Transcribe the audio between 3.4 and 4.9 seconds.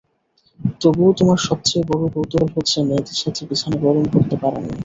বিছানা গরম করতে পারা নিয়ে?